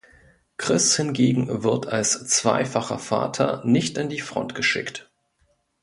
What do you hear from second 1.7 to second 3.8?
als zweifacher Vater